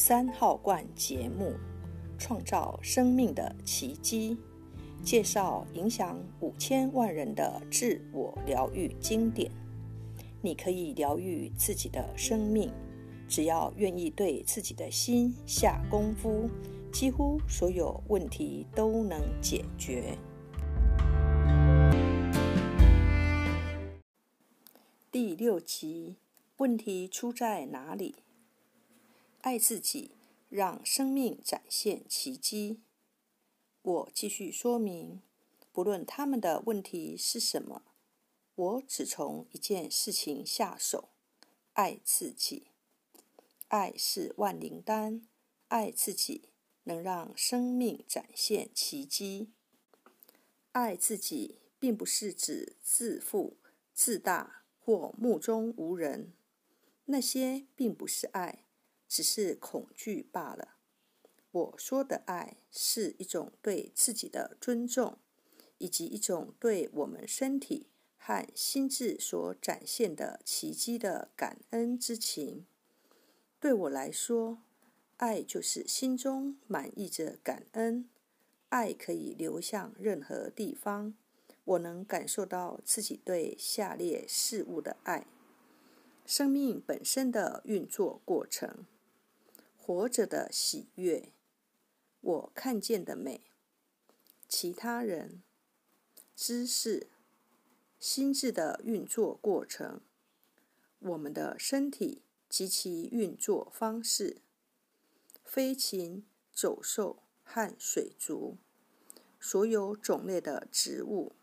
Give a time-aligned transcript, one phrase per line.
[0.00, 1.54] 三号罐节目，
[2.20, 4.38] 创造生命的奇迹，
[5.02, 9.50] 介绍影响五千万人的自我疗愈经典。
[10.40, 12.70] 你可以疗愈自己的生命，
[13.26, 16.48] 只要愿意对自己的心下功夫，
[16.92, 20.16] 几乎所有问题都能解决。
[25.10, 26.18] 第六集，
[26.58, 28.14] 问题出在哪里？
[29.48, 30.10] 爱自己，
[30.50, 32.82] 让生命展现奇迹。
[33.80, 35.22] 我继续说明，
[35.72, 37.80] 不论他们的问题是什么，
[38.54, 41.08] 我只从一件事情下手：
[41.72, 42.66] 爱自己。
[43.68, 45.26] 爱是万灵丹，
[45.68, 46.50] 爱自己
[46.84, 49.48] 能让生命展现奇迹。
[50.72, 53.56] 爱自己，并不是指自负、
[53.94, 56.34] 自大或目中无人，
[57.06, 58.66] 那些并不是爱。
[59.08, 60.76] 只是恐惧罢了。
[61.50, 65.18] 我说的爱是一种对自己的尊重，
[65.78, 72.66] 以及一种对我们身体和心智所展现的奇迹的感恩之情。
[73.58, 74.62] 对我来说，
[75.16, 78.08] 爱就是心中满溢着感恩。
[78.68, 81.14] 爱可以流向任何地方。
[81.64, 85.26] 我能感受到自己对下列事物的爱：
[86.24, 88.86] 生命本身的运作过程。
[89.88, 91.32] 活着的喜悦，
[92.20, 93.40] 我看见的美，
[94.46, 95.42] 其他人，
[96.36, 97.06] 知识，
[97.98, 100.02] 心智的运作过程，
[100.98, 104.42] 我们的身体及其运作方式，
[105.42, 108.58] 飞禽走兽和水族，
[109.40, 111.34] 所有种类的植物，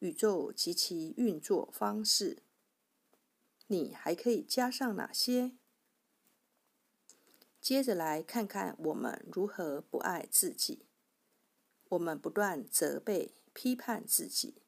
[0.00, 2.42] 宇宙及其运作方式，
[3.68, 5.52] 你还可以加上哪些？
[7.62, 10.84] 接着来看看我们如何不爱自己。
[11.90, 14.62] 我们不断责备、批判自己。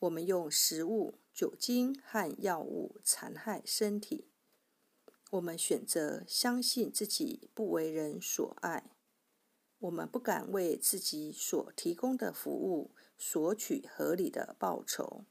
[0.00, 4.26] 我们用食物、酒精和药物残害身体。
[5.30, 8.90] 我们选择相信自己不为人所爱。
[9.78, 15.24] 我们不敢为自己所提供的服务索取合理的报酬。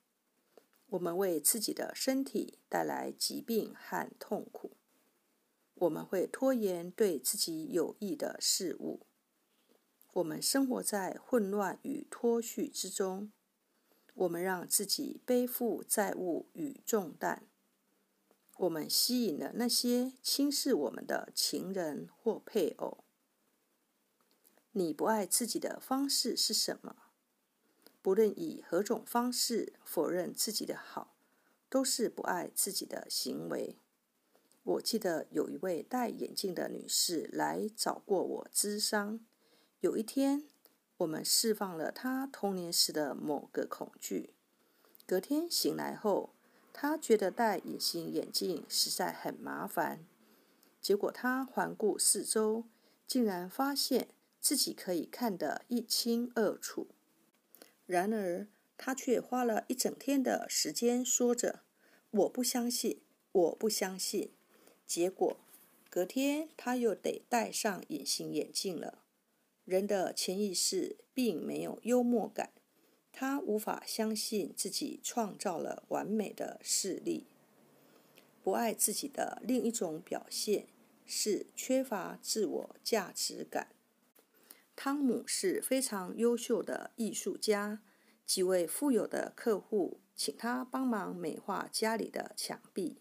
[0.87, 4.77] 我们为自己的身体带来疾病和痛苦。
[5.75, 9.05] 我们会拖延对自己有益的事物。
[10.13, 13.31] 我们生活在混乱与脱序之中。
[14.13, 17.43] 我们让自己背负债务与重担。
[18.55, 23.03] 我们吸引了那些轻视我们的情人或配偶。
[24.71, 26.95] 你不爱自己的方式是什么？
[28.01, 31.17] 不论以何种方式否认自己的好，
[31.67, 33.77] 都是不爱自己的行为。
[34.65, 39.19] 我记得有一位戴眼镜的女士来找过我咨商。
[39.79, 40.47] 有一天，
[40.97, 44.33] 我们释放了她童年时的某个恐惧。
[45.05, 46.31] 隔天醒来后，
[46.73, 50.03] 她觉得戴隐形眼镜实在很麻烦。
[50.81, 52.63] 结果她环顾四周，
[53.05, 54.07] 竟然发现
[54.39, 56.87] 自己可以看得一清二楚。
[57.85, 61.61] 然而，她却花了一整天的时间说着
[62.09, 64.31] ：“我不相信，我不相信。”
[64.85, 65.37] 结果，
[65.89, 69.03] 隔天他又得戴上隐形眼镜了。
[69.63, 72.51] 人的潜意识并没有幽默感，
[73.11, 77.25] 他无法相信自己创造了完美的视力。
[78.43, 80.67] 不爱自己的另一种表现
[81.05, 83.69] 是缺乏自我价值感。
[84.75, 87.81] 汤姆是非常优秀的艺术家，
[88.25, 92.97] 几位富有的客户请他帮忙美化家里的墙壁。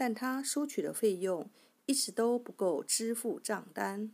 [0.00, 1.50] 但他收取的费用
[1.84, 4.12] 一直都不够支付账单，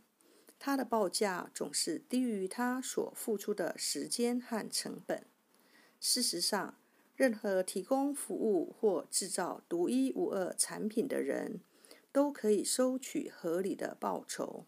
[0.57, 5.27] 他的报价总是低于他所付出的时间和成本。
[5.99, 6.79] 事实上，
[7.15, 11.61] 任何提供服务或制造独一无二产品的人，
[12.11, 14.65] 都可以收取合理的报酬。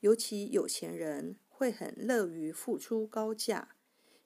[0.00, 3.76] 尤其有钱人会很乐于付出高价，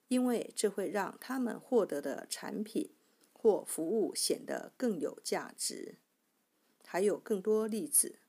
[0.08, 2.90] 因为这会让他们获得的产品
[3.32, 5.98] 或服务显得更有价值。
[6.88, 8.20] 还有更多例子。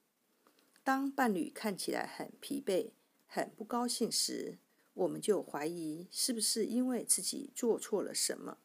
[0.83, 2.89] 当伴侣看起来很疲惫、
[3.27, 4.57] 很不高兴时，
[4.95, 8.57] 我们就怀疑是不是因为自己做错了什么。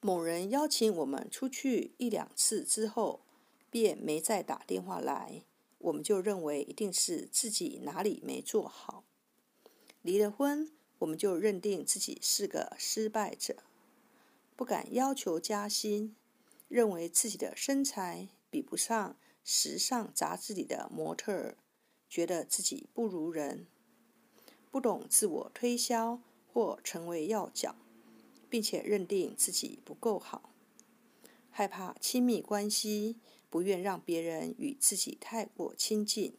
[0.00, 3.20] 某人邀请我们出去一两次之后，
[3.68, 5.42] 便没再打电话来，
[5.78, 9.02] 我们就认为一定是自己哪里没做好。
[10.02, 10.70] 离了婚，
[11.00, 13.56] 我们就认定自己是个失败者，
[14.54, 16.14] 不敢要求加薪，
[16.68, 18.28] 认为自己的身材。
[18.50, 21.58] 比不上时尚杂志里的模特儿，
[22.08, 23.66] 觉得自己不如人，
[24.70, 27.76] 不懂自我推销或成为要角，
[28.48, 30.54] 并且认定自己不够好，
[31.50, 33.18] 害怕亲密关系，
[33.50, 36.38] 不愿让别人与自己太过亲近，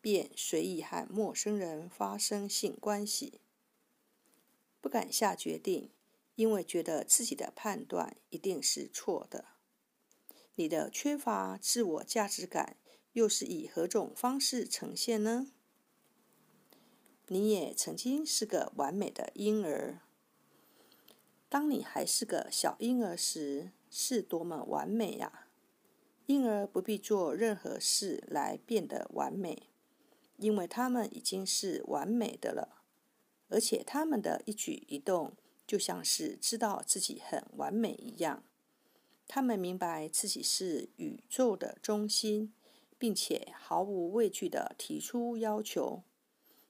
[0.00, 3.40] 便随意和陌生人发生性关系，
[4.80, 5.90] 不敢下决定，
[6.34, 9.51] 因为觉得自己的判断一定是错的。
[10.54, 12.76] 你的缺乏自我价值感
[13.12, 15.46] 又是以何种方式呈现呢？
[17.28, 20.00] 你也曾经是个完美的婴儿。
[21.48, 25.48] 当你还是个小婴儿时，是多么完美呀！
[26.26, 29.70] 婴儿不必做任何事来变得完美，
[30.36, 32.82] 因为他们已经是完美的了，
[33.48, 35.34] 而且他们的一举一动
[35.66, 38.44] 就像是知道自己很完美一样。
[39.34, 42.52] 他们明白自己是宇宙的中心，
[42.98, 46.02] 并且毫无畏惧地提出要求。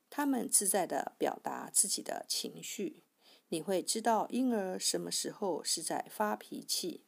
[0.09, 3.03] 他们自在地表达自己的情绪。
[3.49, 7.03] 你会知道婴儿什么时候是在发脾气。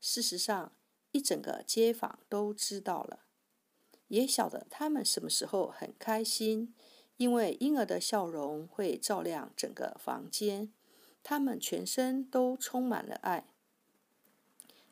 [0.00, 0.72] 事实上，
[1.12, 3.24] 一整个街坊都知道了，
[4.08, 6.74] 也晓得他们什么时候很开心，
[7.18, 10.72] 因为婴儿的笑容会照亮整个房间。
[11.22, 13.49] 他们全身都充满了爱。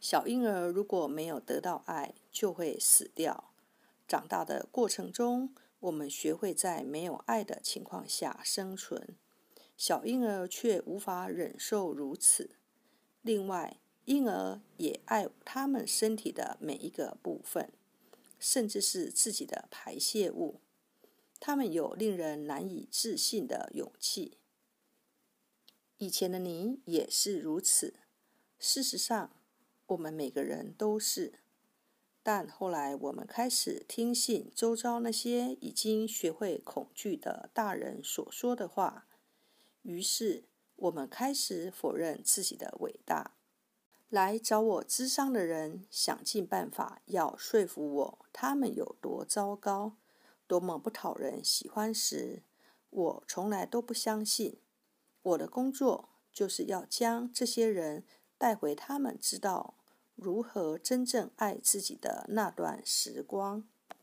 [0.00, 3.52] 小婴儿如果没有得到爱，就会死掉。
[4.06, 9.16] 长大的过程中，我们学会在没有爱的情况下生存。
[9.76, 12.50] 小婴儿却无法忍受如此。
[13.22, 17.72] 另外，婴儿也爱他们身体的每一个部分，
[18.38, 20.60] 甚至是自己的排泄物。
[21.40, 24.38] 他们有令人难以置信的勇气。
[25.98, 27.94] 以前的你也是如此。
[28.60, 29.32] 事实上。
[29.88, 31.40] 我们每个人都是，
[32.22, 39.06] 但后来我们开始听信周遭那些已经学会恐惧的大人所说的话，
[39.80, 40.44] 于是
[40.76, 43.32] 我们开始否认自己的伟大。
[44.10, 49.96] 来找我咨商的人想尽办法要说服我，他们有多糟糕，
[50.46, 52.42] 多么不讨人喜欢时，
[52.90, 54.58] 我从来都不相信。
[55.22, 58.04] 我的工作就是要将这些人
[58.36, 59.74] 带回他们知道。
[60.20, 63.62] 如何真正爱自己的那段时光？